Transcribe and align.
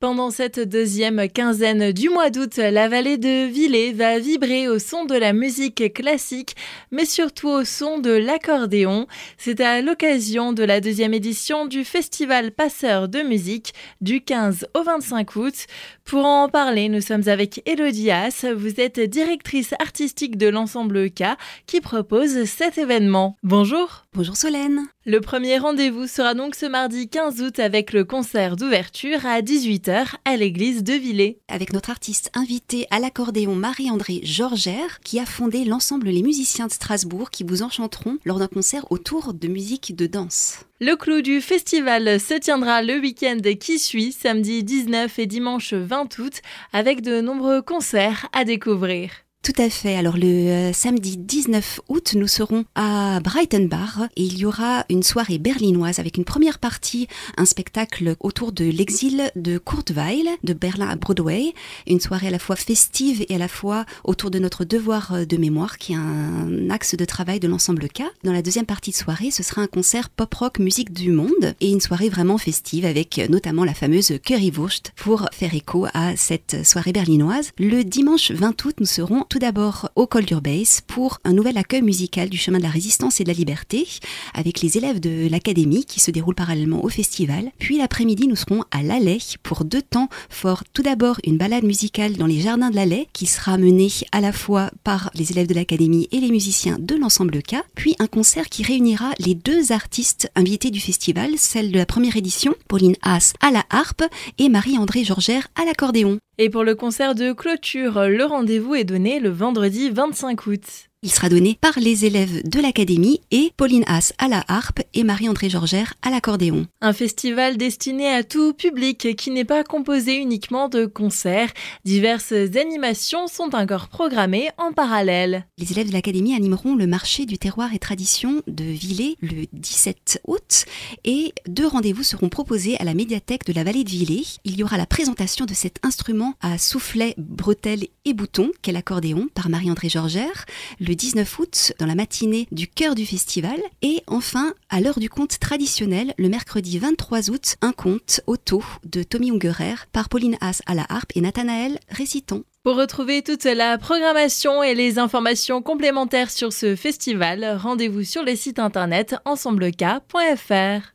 Pendant 0.00 0.30
cette 0.30 0.60
deuxième 0.60 1.28
quinzaine 1.28 1.90
du 1.90 2.08
mois 2.08 2.30
d'août, 2.30 2.58
la 2.58 2.88
vallée 2.88 3.18
de 3.18 3.46
Villers 3.46 3.92
va 3.92 4.20
vibrer 4.20 4.68
au 4.68 4.78
son 4.78 5.06
de 5.06 5.16
la 5.16 5.32
musique 5.32 5.92
classique, 5.92 6.54
mais 6.92 7.04
surtout 7.04 7.48
au 7.48 7.64
son 7.64 7.98
de 7.98 8.12
l'accordéon. 8.12 9.08
C'est 9.38 9.60
à 9.60 9.82
l'occasion 9.82 10.52
de 10.52 10.62
la 10.62 10.80
deuxième 10.80 11.14
édition 11.14 11.66
du 11.66 11.82
festival 11.82 12.52
Passeur 12.52 13.08
de 13.08 13.22
musique 13.22 13.74
du 14.00 14.20
15 14.20 14.68
au 14.78 14.84
25 14.84 15.34
août. 15.34 15.66
Pour 16.04 16.24
en 16.24 16.48
parler, 16.48 16.88
nous 16.88 17.00
sommes 17.00 17.26
avec 17.28 17.68
Elodie. 17.68 18.10
Vous 18.56 18.80
êtes 18.80 19.00
directrice 19.00 19.74
artistique 19.80 20.38
de 20.38 20.46
l'ensemble 20.46 21.10
K 21.10 21.24
qui 21.66 21.80
propose 21.80 22.44
cet 22.44 22.78
événement. 22.78 23.36
Bonjour. 23.42 24.04
Bonjour 24.12 24.36
Solène. 24.36 24.86
Le 25.08 25.22
premier 25.22 25.56
rendez-vous 25.56 26.06
sera 26.06 26.34
donc 26.34 26.54
ce 26.54 26.66
mardi 26.66 27.08
15 27.08 27.40
août 27.40 27.58
avec 27.60 27.94
le 27.94 28.04
concert 28.04 28.56
d'ouverture 28.56 29.24
à 29.24 29.40
18h 29.40 30.16
à 30.26 30.36
l'église 30.36 30.84
de 30.84 30.92
Villers. 30.92 31.38
Avec 31.48 31.72
notre 31.72 31.88
artiste 31.88 32.30
invité 32.34 32.86
à 32.90 32.98
l'accordéon 32.98 33.54
Marie-André 33.54 34.20
Georgère 34.22 35.00
qui 35.00 35.18
a 35.18 35.24
fondé 35.24 35.64
l'ensemble 35.64 36.08
Les 36.08 36.22
Musiciens 36.22 36.66
de 36.66 36.72
Strasbourg 36.72 37.30
qui 37.30 37.42
vous 37.42 37.62
enchanteront 37.62 38.18
lors 38.26 38.38
d'un 38.38 38.48
concert 38.48 38.92
autour 38.92 39.32
de 39.32 39.48
musique 39.48 39.96
de 39.96 40.06
danse. 40.06 40.66
Le 40.78 40.94
clou 40.94 41.22
du 41.22 41.40
festival 41.40 42.20
se 42.20 42.34
tiendra 42.34 42.82
le 42.82 43.00
week-end 43.00 43.38
qui 43.58 43.78
suit, 43.78 44.12
samedi 44.12 44.62
19 44.62 45.18
et 45.20 45.26
dimanche 45.26 45.72
20 45.72 46.18
août, 46.18 46.42
avec 46.74 47.00
de 47.00 47.22
nombreux 47.22 47.62
concerts 47.62 48.28
à 48.34 48.44
découvrir. 48.44 49.10
Tout 49.48 49.62
à 49.62 49.70
fait. 49.70 49.96
Alors 49.96 50.18
le 50.18 50.26
euh, 50.26 50.72
samedi 50.74 51.16
19 51.16 51.80
août, 51.88 52.12
nous 52.14 52.26
serons 52.26 52.66
à 52.74 53.18
Brighton 53.20 53.64
Bar 53.64 54.08
et 54.14 54.22
il 54.22 54.36
y 54.36 54.44
aura 54.44 54.84
une 54.90 55.02
soirée 55.02 55.38
berlinoise 55.38 55.98
avec 55.98 56.18
une 56.18 56.26
première 56.26 56.58
partie, 56.58 57.08
un 57.38 57.46
spectacle 57.46 58.14
autour 58.20 58.52
de 58.52 58.66
l'exil 58.66 59.32
de 59.36 59.56
Kurt 59.56 59.90
Weill 59.90 60.28
de 60.44 60.52
Berlin 60.52 60.90
à 60.90 60.96
Broadway, 60.96 61.54
une 61.86 61.98
soirée 61.98 62.26
à 62.26 62.30
la 62.30 62.38
fois 62.38 62.56
festive 62.56 63.24
et 63.30 63.36
à 63.36 63.38
la 63.38 63.48
fois 63.48 63.86
autour 64.04 64.30
de 64.30 64.38
notre 64.38 64.66
devoir 64.66 65.14
euh, 65.14 65.24
de 65.24 65.38
mémoire 65.38 65.78
qui 65.78 65.94
est 65.94 65.96
un 65.96 66.68
axe 66.68 66.94
de 66.94 67.06
travail 67.06 67.40
de 67.40 67.48
l'ensemble 67.48 67.88
K. 67.88 68.02
Dans 68.24 68.34
la 68.34 68.42
deuxième 68.42 68.66
partie 68.66 68.90
de 68.90 68.96
soirée, 68.96 69.30
ce 69.30 69.42
sera 69.42 69.62
un 69.62 69.66
concert 69.66 70.10
pop-rock 70.10 70.58
musique 70.58 70.92
du 70.92 71.10
monde 71.10 71.54
et 71.62 71.70
une 71.70 71.80
soirée 71.80 72.10
vraiment 72.10 72.36
festive 72.36 72.84
avec 72.84 73.18
euh, 73.18 73.28
notamment 73.28 73.64
la 73.64 73.72
fameuse 73.72 74.12
Currywurst 74.22 74.92
pour 74.94 75.26
faire 75.32 75.54
écho 75.54 75.86
à 75.94 76.16
cette 76.16 76.66
soirée 76.66 76.92
berlinoise. 76.92 77.52
Le 77.58 77.82
dimanche 77.82 78.30
20 78.30 78.66
août, 78.66 78.74
nous 78.80 78.84
serons 78.84 79.24
d'abord 79.38 79.90
au 79.94 80.06
Col 80.06 80.24
d'Urbase 80.24 80.80
pour 80.86 81.18
un 81.24 81.32
nouvel 81.32 81.58
accueil 81.58 81.82
musical 81.82 82.28
du 82.28 82.36
chemin 82.36 82.58
de 82.58 82.62
la 82.62 82.68
résistance 82.68 83.20
et 83.20 83.24
de 83.24 83.28
la 83.28 83.34
liberté 83.34 83.86
avec 84.34 84.60
les 84.60 84.76
élèves 84.76 85.00
de 85.00 85.28
l'académie 85.30 85.84
qui 85.84 86.00
se 86.00 86.10
déroule 86.10 86.34
parallèlement 86.34 86.84
au 86.84 86.88
festival. 86.88 87.50
Puis 87.58 87.78
l'après-midi, 87.78 88.26
nous 88.26 88.36
serons 88.36 88.64
à 88.70 88.82
l'Allais 88.82 89.18
pour 89.42 89.64
deux 89.64 89.82
temps 89.82 90.08
forts. 90.28 90.64
Tout 90.72 90.82
d'abord, 90.82 91.18
une 91.24 91.38
balade 91.38 91.64
musicale 91.64 92.16
dans 92.16 92.26
les 92.26 92.40
jardins 92.40 92.70
de 92.70 92.76
l'Allais 92.76 93.08
qui 93.12 93.26
sera 93.26 93.58
menée 93.58 93.88
à 94.12 94.20
la 94.20 94.32
fois 94.32 94.70
par 94.84 95.10
les 95.14 95.30
élèves 95.32 95.46
de 95.46 95.54
l'académie 95.54 96.08
et 96.12 96.20
les 96.20 96.30
musiciens 96.30 96.78
de 96.78 96.94
l'ensemble 96.94 97.42
K. 97.42 97.56
Puis 97.74 97.96
un 97.98 98.06
concert 98.06 98.48
qui 98.48 98.62
réunira 98.62 99.12
les 99.18 99.34
deux 99.34 99.72
artistes 99.72 100.30
invités 100.34 100.70
du 100.70 100.80
festival, 100.80 101.30
celle 101.36 101.72
de 101.72 101.78
la 101.78 101.86
première 101.86 102.16
édition, 102.16 102.54
Pauline 102.68 102.96
Haas 103.02 103.34
à 103.40 103.50
la 103.50 103.64
harpe 103.70 104.04
et 104.38 104.48
Marie-André 104.48 105.04
Georgère 105.04 105.48
à 105.54 105.64
l'accordéon. 105.64 106.18
Et 106.40 106.50
pour 106.50 106.62
le 106.62 106.76
concert 106.76 107.16
de 107.16 107.32
clôture, 107.32 108.08
le 108.08 108.24
rendez-vous 108.24 108.76
est 108.76 108.84
donné 108.84 109.18
le 109.18 109.28
vendredi 109.28 109.90
25 109.90 110.46
août. 110.46 110.87
Il 111.04 111.12
sera 111.12 111.28
donné 111.28 111.56
par 111.60 111.78
les 111.78 112.06
élèves 112.06 112.42
de 112.42 112.60
l'académie 112.60 113.20
et 113.30 113.52
Pauline 113.56 113.84
Haas 113.86 114.12
à 114.18 114.26
la 114.26 114.44
harpe 114.48 114.80
et 114.94 115.04
Marie-André 115.04 115.48
Georgère 115.48 115.94
à 116.02 116.10
l'accordéon. 116.10 116.66
Un 116.80 116.92
festival 116.92 117.56
destiné 117.56 118.08
à 118.08 118.24
tout 118.24 118.52
public 118.52 119.14
qui 119.14 119.30
n'est 119.30 119.44
pas 119.44 119.62
composé 119.62 120.16
uniquement 120.16 120.68
de 120.68 120.86
concerts. 120.86 121.52
Diverses 121.84 122.32
animations 122.32 123.28
sont 123.28 123.54
encore 123.54 123.86
programmées 123.86 124.48
en 124.58 124.72
parallèle. 124.72 125.46
Les 125.56 125.70
élèves 125.70 125.86
de 125.86 125.92
l'académie 125.92 126.34
animeront 126.34 126.74
le 126.74 126.88
marché 126.88 127.26
du 127.26 127.38
terroir 127.38 127.72
et 127.72 127.78
tradition 127.78 128.42
de 128.48 128.64
Villers 128.64 129.16
le 129.20 129.44
17 129.52 130.22
août 130.26 130.64
et 131.04 131.32
deux 131.46 131.68
rendez-vous 131.68 132.02
seront 132.02 132.28
proposés 132.28 132.76
à 132.80 132.84
la 132.84 132.94
médiathèque 132.94 133.44
de 133.44 133.52
la 133.52 133.62
vallée 133.62 133.84
de 133.84 133.90
Villers. 133.90 134.26
Il 134.42 134.58
y 134.58 134.64
aura 134.64 134.76
la 134.76 134.86
présentation 134.86 135.46
de 135.46 135.54
cet 135.54 135.76
instrument 135.84 136.34
à 136.40 136.58
soufflet, 136.58 137.14
bretelles 137.18 137.86
et 138.04 138.14
boutons 138.14 138.50
qu'est 138.62 138.72
l'accordéon 138.72 139.28
par 139.32 139.48
Marie-André 139.48 139.88
Georgère 139.88 140.44
le 140.88 140.94
19 140.94 141.38
août 141.38 141.72
dans 141.78 141.86
la 141.86 141.94
matinée 141.94 142.48
du 142.50 142.66
cœur 142.66 142.94
du 142.94 143.04
festival. 143.04 143.60
Et 143.82 144.02
enfin, 144.06 144.54
à 144.70 144.80
l'heure 144.80 144.98
du 144.98 145.10
conte 145.10 145.38
traditionnel, 145.38 146.14
le 146.16 146.28
mercredi 146.28 146.78
23 146.78 147.30
août, 147.30 147.56
un 147.60 147.72
conte 147.72 148.22
auto 148.26 148.64
de 148.84 149.02
Tommy 149.02 149.30
Ungerer 149.30 149.74
par 149.92 150.08
Pauline 150.08 150.38
Haas 150.40 150.62
à 150.66 150.74
la 150.74 150.86
harpe 150.88 151.12
et 151.14 151.20
Nathanaël 151.20 151.78
récitant. 151.90 152.40
Pour 152.64 152.76
retrouver 152.76 153.22
toute 153.22 153.44
la 153.44 153.78
programmation 153.78 154.62
et 154.62 154.74
les 154.74 154.98
informations 154.98 155.62
complémentaires 155.62 156.30
sur 156.30 156.52
ce 156.52 156.74
festival, 156.74 157.58
rendez-vous 157.62 158.04
sur 158.04 158.24
le 158.24 158.34
site 158.34 158.58
internet 158.58 159.14
ensembleca.fr. 159.24 160.82